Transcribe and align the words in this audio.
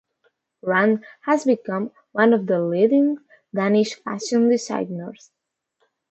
Rand 0.63 1.05
has 1.25 1.45
become 1.45 1.91
one 2.11 2.33
of 2.33 2.47
the 2.47 2.59
leading 2.59 3.19
Danish 3.53 3.93
fashion 3.93 4.49
designers. 4.49 5.29